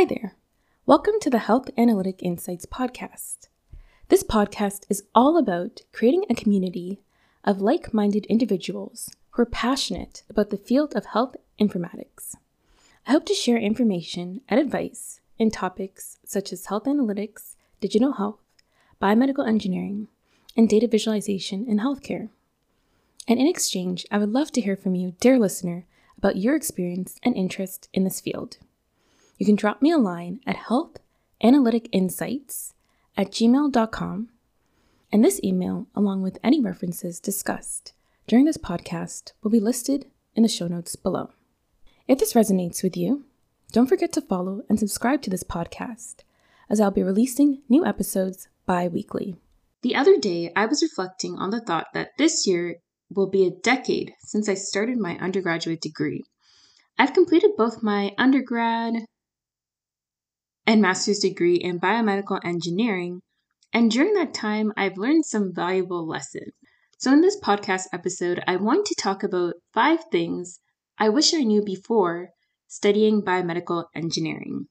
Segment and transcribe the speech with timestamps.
[0.00, 0.34] Hi there.
[0.86, 3.48] Welcome to the Health Analytic Insights podcast.
[4.08, 7.02] This podcast is all about creating a community
[7.44, 12.34] of like minded individuals who are passionate about the field of health informatics.
[13.06, 18.40] I hope to share information and advice in topics such as health analytics, digital health,
[19.02, 20.08] biomedical engineering,
[20.56, 22.30] and data visualization in healthcare.
[23.28, 25.84] And in exchange, I would love to hear from you, dear listener,
[26.16, 28.56] about your experience and interest in this field.
[29.40, 32.74] You can drop me a line at healthanalyticinsights
[33.16, 34.28] at gmail.com,
[35.10, 37.94] and this email, along with any references discussed
[38.26, 40.04] during this podcast, will be listed
[40.34, 41.30] in the show notes below.
[42.06, 43.24] If this resonates with you,
[43.72, 46.16] don't forget to follow and subscribe to this podcast,
[46.68, 49.36] as I'll be releasing new episodes bi weekly.
[49.80, 52.76] The other day, I was reflecting on the thought that this year
[53.08, 56.24] will be a decade since I started my undergraduate degree.
[56.98, 59.06] I've completed both my undergrad
[60.66, 63.22] and master's degree in biomedical engineering,
[63.72, 66.52] and during that time, I've learned some valuable lessons.
[66.98, 70.60] So, in this podcast episode, I want to talk about five things
[70.98, 72.30] I wish I knew before
[72.68, 74.66] studying biomedical engineering.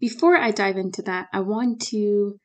[0.00, 2.40] Before I dive into that, I want to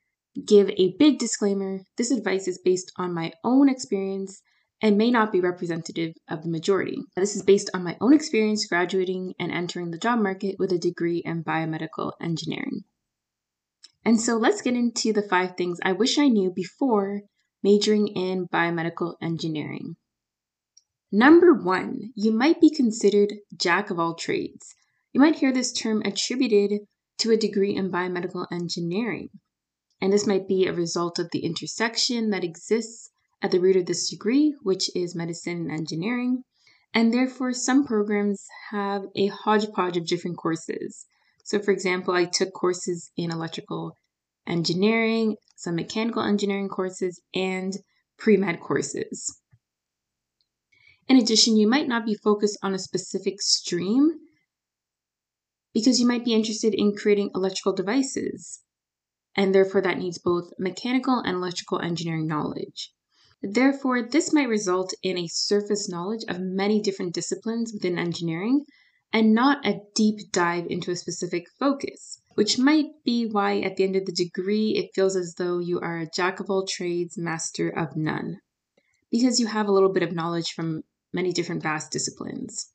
[0.46, 1.82] give a big disclaimer.
[1.98, 4.42] This advice is based on my own experience
[4.82, 6.98] and may not be representative of the majority.
[7.16, 10.78] This is based on my own experience graduating and entering the job market with a
[10.78, 12.84] degree in biomedical engineering.
[14.06, 17.24] And so let's get into the five things I wish I knew before
[17.62, 19.98] majoring in biomedical engineering.
[21.12, 24.76] Number one, you might be considered jack of all trades.
[25.12, 26.82] You might hear this term attributed
[27.18, 29.30] to a degree in biomedical engineering.
[30.00, 33.86] And this might be a result of the intersection that exists at the root of
[33.86, 36.44] this degree, which is medicine and engineering.
[36.94, 41.06] And therefore, some programs have a hodgepodge of different courses.
[41.44, 43.94] So, for example, I took courses in electrical
[44.48, 47.74] engineering, some mechanical engineering courses, and
[48.18, 49.40] pre med courses.
[51.08, 54.12] In addition, you might not be focused on a specific stream
[55.74, 58.62] because you might be interested in creating electrical devices,
[59.36, 62.92] and therefore that needs both mechanical and electrical engineering knowledge.
[63.42, 68.66] Therefore, this might result in a surface knowledge of many different disciplines within engineering
[69.14, 73.86] and not a deep dive into a specific focus, which might be why at the
[73.86, 77.18] end of the degree it feels as though you are a jack of all trades,
[77.18, 78.40] master of none,
[79.10, 80.84] because you have a little bit of knowledge from
[81.14, 82.72] many different vast disciplines.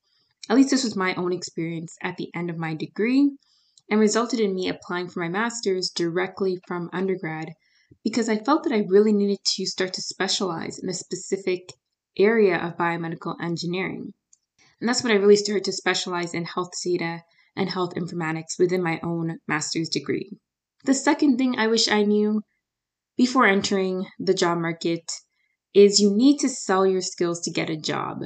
[0.49, 3.37] At least this was my own experience at the end of my degree
[3.91, 7.53] and resulted in me applying for my master's directly from undergrad
[8.03, 11.73] because I felt that I really needed to start to specialize in a specific
[12.19, 14.13] area of biomedical engineering.
[14.81, 17.23] And that's when I really started to specialize in health data
[17.57, 20.31] and health informatics within my own master's degree.
[20.85, 22.43] The second thing I wish I knew
[23.17, 25.11] before entering the job market
[25.73, 28.19] is you need to sell your skills to get a job.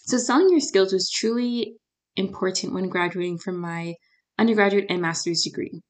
[0.00, 1.76] So, selling your skills was truly
[2.16, 3.94] important when graduating from my
[4.38, 5.80] undergraduate and master's degree.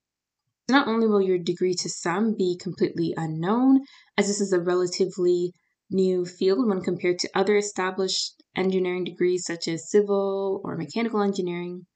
[0.69, 3.81] Not only will your degree to some be completely unknown,
[4.17, 5.53] as this is a relatively
[5.91, 11.87] new field when compared to other established engineering degrees such as civil or mechanical engineering,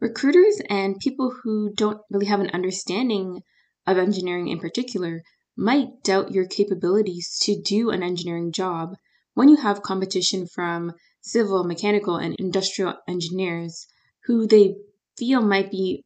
[0.00, 3.42] recruiters and people who don't really have an understanding
[3.86, 5.22] of engineering in particular
[5.56, 8.94] might doubt your capabilities to do an engineering job
[9.34, 13.86] when you have competition from civil, mechanical, and industrial engineers
[14.24, 14.74] who they
[15.16, 16.04] feel might be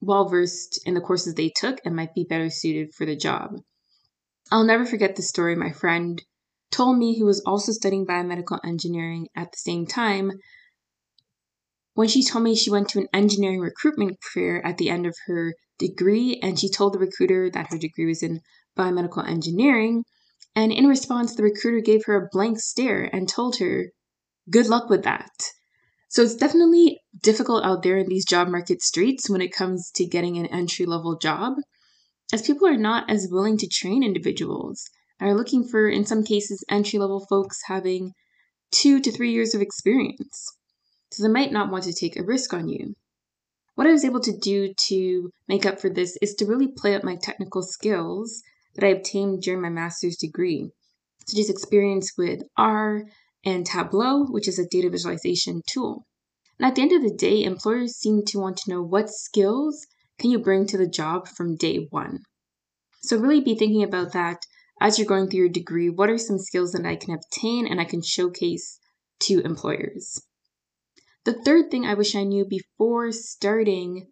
[0.00, 3.56] well versed in the courses they took and might be better suited for the job.
[4.50, 6.22] I'll never forget the story my friend
[6.70, 10.32] told me who was also studying biomedical engineering at the same time
[11.94, 15.16] when she told me she went to an engineering recruitment fair at the end of
[15.26, 18.40] her degree and she told the recruiter that her degree was in
[18.78, 20.04] biomedical engineering
[20.54, 23.86] and in response the recruiter gave her a blank stare and told her
[24.48, 25.30] good luck with that
[26.10, 30.04] so it's definitely difficult out there in these job market streets when it comes to
[30.04, 31.54] getting an entry level job,
[32.32, 34.90] as people are not as willing to train individuals
[35.20, 38.12] and are looking for, in some cases, entry level folks having
[38.72, 40.52] two to three years of experience.
[41.12, 42.96] So they might not want to take a risk on you.
[43.76, 46.96] What I was able to do to make up for this is to really play
[46.96, 48.42] up my technical skills
[48.74, 50.72] that I obtained during my master's degree,
[51.28, 53.04] such as experience with R
[53.44, 56.06] and Tableau, which is a data visualization tool.
[56.58, 59.86] And at the end of the day, employers seem to want to know what skills
[60.18, 62.20] can you bring to the job from day one.
[63.02, 64.44] So really be thinking about that
[64.80, 65.88] as you're going through your degree.
[65.88, 68.78] What are some skills that I can obtain and I can showcase
[69.20, 70.20] to employers?
[71.24, 74.10] The third thing I wish I knew before starting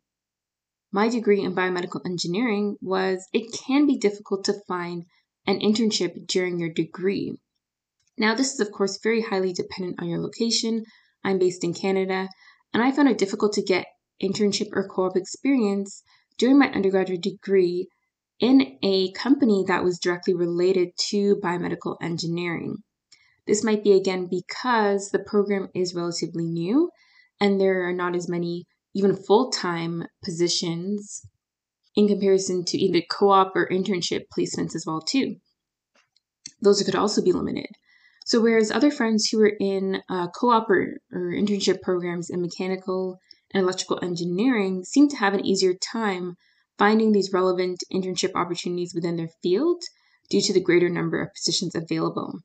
[0.91, 5.05] my degree in biomedical engineering was it can be difficult to find
[5.47, 7.37] an internship during your degree.
[8.19, 10.85] Now, this is, of course, very highly dependent on your location.
[11.25, 12.29] I'm based in Canada,
[12.75, 13.87] and I found it difficult to get
[14.23, 16.03] internship or co op experience
[16.37, 17.89] during my undergraduate degree
[18.41, 22.77] in a company that was directly related to biomedical engineering.
[23.47, 26.91] This might be again because the program is relatively new
[27.41, 31.23] and there are not as many even full time positions
[31.95, 35.37] in comparison to either co op or internship placements as well too.
[36.61, 37.69] Those could also be limited.
[38.29, 43.19] So whereas other friends who were in uh, co-op or, or internship programs in mechanical
[43.55, 46.35] and electrical engineering seem to have an easier time
[46.77, 49.83] finding these relevant internship opportunities within their field
[50.29, 52.41] due to the greater number of positions available.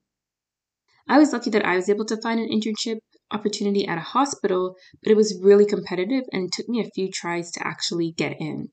[1.09, 2.99] I was lucky that I was able to find an internship
[3.29, 7.11] opportunity at a hospital, but it was really competitive and it took me a few
[7.11, 8.69] tries to actually get in.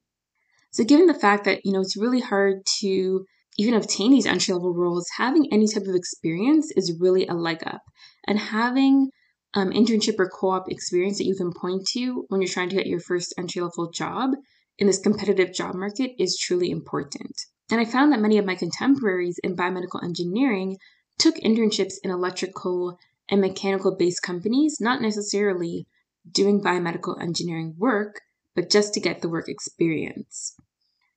[0.71, 3.25] So given the fact that, you know, it's really hard to
[3.59, 7.59] even obtain these entry level roles, having any type of experience is really a leg
[7.67, 7.83] up.
[8.27, 9.11] And having
[9.55, 12.77] um, internship or co op experience that you can point to when you're trying to
[12.77, 14.31] get your first entry level job
[14.79, 17.33] in this competitive job market is truly important.
[17.71, 20.79] And I found that many of my contemporaries in biomedical engineering
[21.19, 22.99] took internships in electrical
[23.29, 25.87] and mechanical based companies, not necessarily
[26.31, 28.21] doing biomedical engineering work,
[28.55, 30.55] but just to get the work experience.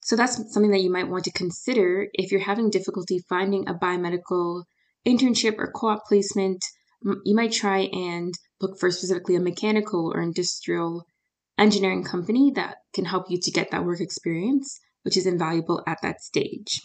[0.03, 3.73] So that's something that you might want to consider if you're having difficulty finding a
[3.73, 4.63] biomedical
[5.07, 6.63] internship or co op placement.
[7.25, 11.05] You might try and look for specifically a mechanical or industrial
[11.57, 15.99] engineering company that can help you to get that work experience, which is invaluable at
[16.01, 16.81] that stage.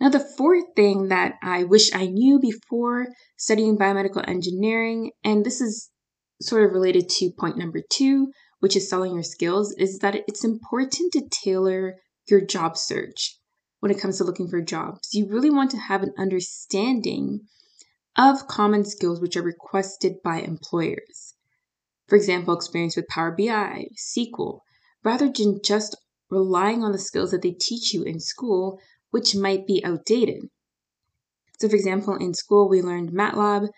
[0.00, 5.60] Now, the fourth thing that I wish I knew before studying biomedical engineering, and this
[5.60, 5.90] is
[6.40, 10.44] sort of related to point number two, which is selling your skills, is that it's
[10.44, 11.96] important to tailor
[12.32, 13.38] your job search
[13.78, 15.10] when it comes to looking for jobs.
[15.12, 17.42] You really want to have an understanding
[18.16, 21.34] of common skills which are requested by employers.
[22.08, 24.60] For example, experience with Power BI, SQL,
[25.04, 25.96] rather than just
[26.30, 28.80] relying on the skills that they teach you in school,
[29.10, 30.48] which might be outdated.
[31.58, 33.68] So, for example, in school, we learned MATLAB.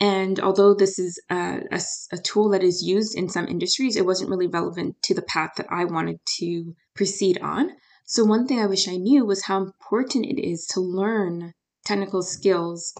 [0.00, 1.80] And although this is a, a,
[2.12, 5.52] a, tool that is used in some industries, it wasn't really relevant to the path
[5.56, 7.70] that I wanted to proceed on.
[8.04, 11.52] So, one thing I wish I knew was how important it is to learn
[11.84, 12.94] technical skills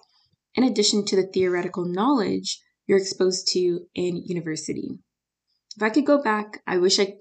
[0.54, 4.98] in addition to the theoretical knowledge you're exposed to in university.
[5.76, 7.14] If I could go back, I wish I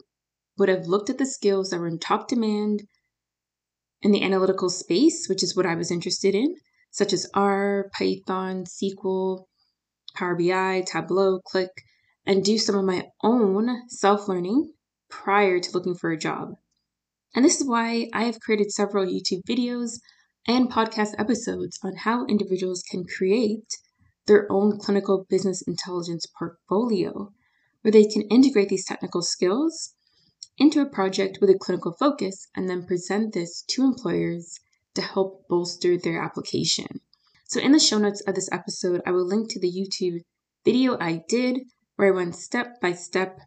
[0.57, 2.83] would have looked at the skills that were in top demand
[4.01, 6.55] in the analytical space, which is what I was interested in,
[6.91, 9.45] such as R, Python, SQL,
[10.21, 11.69] Power BI, Tableau, Qlik,
[12.27, 14.71] and do some of my own self learning
[15.09, 16.57] prior to looking for a job.
[17.33, 19.99] And this is why I have created several YouTube videos
[20.47, 23.79] and podcast episodes on how individuals can create
[24.27, 27.33] their own clinical business intelligence portfolio,
[27.81, 29.95] where they can integrate these technical skills
[30.55, 34.59] into a project with a clinical focus and then present this to employers
[34.93, 37.01] to help bolster their application.
[37.51, 40.21] So, in the show notes of this episode, I will link to the YouTube
[40.63, 41.59] video I did
[41.97, 43.37] where I went step by step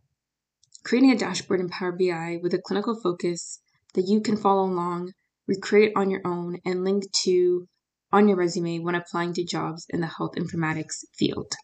[0.85, 3.61] creating a dashboard in Power BI with a clinical focus
[3.95, 5.13] that you can follow along,
[5.49, 7.67] recreate on your own, and link to
[8.13, 11.55] on your resume when applying to jobs in the health informatics field.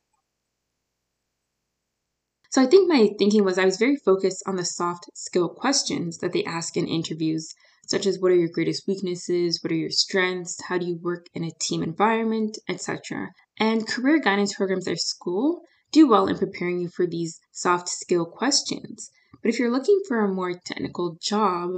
[2.48, 6.16] So I think my thinking was I was very focused on the soft skill questions
[6.20, 7.52] that they ask in interviews,
[7.86, 11.26] such as what are your greatest weaknesses, what are your strengths, how do you work
[11.34, 13.30] in a team environment, etc.
[13.58, 18.24] And career guidance programs at school do well in preparing you for these soft skill
[18.24, 19.10] questions.
[19.42, 21.70] But if you're looking for a more technical job,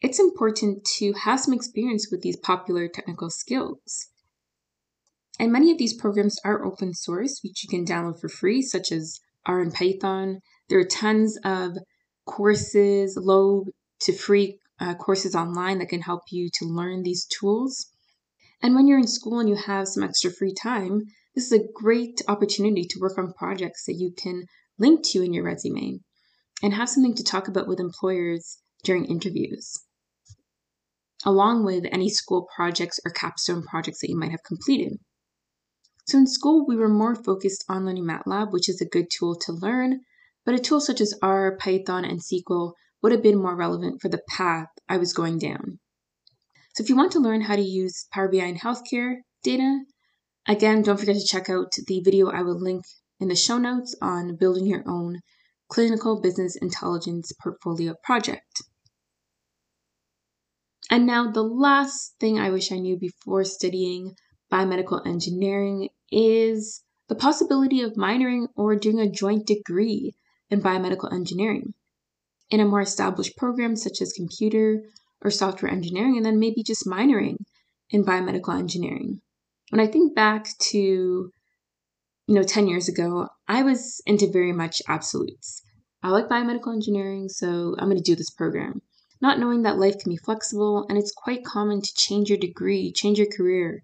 [0.00, 4.08] it's important to have some experience with these popular technical skills.
[5.38, 8.90] And many of these programs are open source, which you can download for free, such
[8.90, 10.40] as R and Python.
[10.68, 11.76] There are tons of
[12.26, 13.66] courses, low
[14.00, 17.86] to free uh, courses online that can help you to learn these tools.
[18.62, 21.02] And when you're in school and you have some extra free time,
[21.34, 24.44] this is a great opportunity to work on projects that you can
[24.78, 26.00] link to in your resume
[26.62, 29.78] and have something to talk about with employers during interviews
[31.24, 34.98] along with any school projects or capstone projects that you might have completed.
[36.06, 39.34] So in school, we were more focused on learning MATLAB, which is a good tool
[39.36, 40.00] to learn,
[40.44, 44.08] but a tool such as R, Python, and SQL would have been more relevant for
[44.08, 45.78] the path I was going down.
[46.74, 49.80] So if you want to learn how to use Power BI in healthcare data,
[50.46, 52.84] again, don't forget to check out the video I will link
[53.20, 55.20] in the show notes on building your own
[55.68, 58.62] Clinical Business Intelligence Portfolio Project.
[60.90, 64.14] And now, the last thing I wish I knew before studying
[64.50, 70.14] biomedical engineering is the possibility of minoring or doing a joint degree
[70.48, 71.74] in biomedical engineering
[72.50, 74.82] in a more established program such as computer
[75.22, 77.36] or software engineering, and then maybe just minoring
[77.90, 79.20] in biomedical engineering.
[79.70, 84.80] When I think back to, you know, 10 years ago, I was into very much
[84.88, 85.62] absolutes.
[86.02, 88.80] I like biomedical engineering, so I'm going to do this program.
[89.20, 92.92] Not knowing that life can be flexible and it's quite common to change your degree,
[92.92, 93.82] change your career.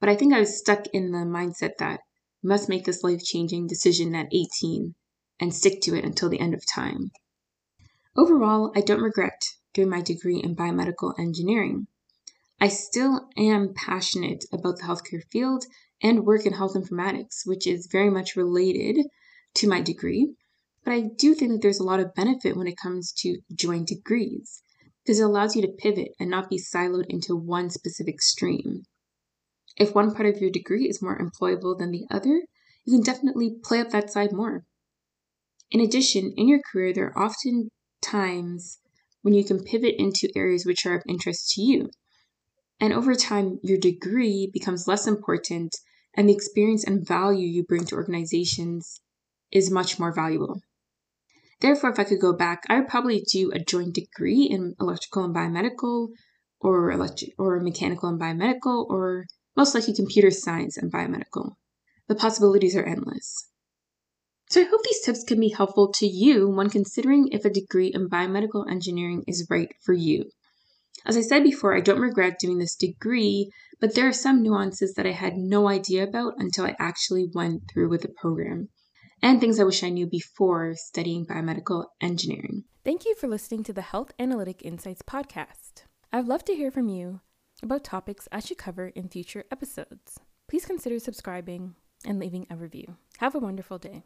[0.00, 2.00] But I think I was stuck in the mindset that
[2.42, 4.94] you must make this life changing decision at 18
[5.38, 7.12] and stick to it until the end of time.
[8.14, 9.42] Overall, I don't regret
[9.72, 11.86] doing my degree in biomedical engineering.
[12.60, 15.64] I still am passionate about the healthcare field
[16.02, 19.06] and work in health informatics, which is very much related
[19.54, 20.34] to my degree.
[20.84, 23.88] But I do think that there's a lot of benefit when it comes to joint
[23.88, 24.62] degrees
[25.02, 28.82] because it allows you to pivot and not be siloed into one specific stream.
[29.76, 32.42] If one part of your degree is more employable than the other,
[32.84, 34.64] you can definitely play up that side more.
[35.70, 37.70] In addition, in your career, there are often
[38.02, 38.78] times
[39.22, 41.90] when you can pivot into areas which are of interest to you.
[42.80, 45.76] And over time, your degree becomes less important,
[46.14, 49.00] and the experience and value you bring to organizations
[49.52, 50.62] is much more valuable.
[51.60, 55.24] Therefore, if I could go back, I would probably do a joint degree in electrical
[55.24, 56.08] and biomedical,
[56.60, 61.52] or electric, or mechanical and biomedical, or most likely computer science and biomedical.
[62.08, 63.48] The possibilities are endless.
[64.52, 67.86] So I hope these tips can be helpful to you when considering if a degree
[67.86, 70.26] in biomedical engineering is right for you.
[71.06, 74.92] As I said before, I don't regret doing this degree, but there are some nuances
[74.92, 78.68] that I had no idea about until I actually went through with the program,
[79.22, 82.64] and things I wish I knew before studying biomedical engineering.
[82.84, 85.84] Thank you for listening to the Health Analytic Insights podcast.
[86.12, 87.22] I'd love to hear from you
[87.62, 90.20] about topics I should cover in future episodes.
[90.46, 92.98] Please consider subscribing and leaving a review.
[93.16, 94.02] Have a wonderful day.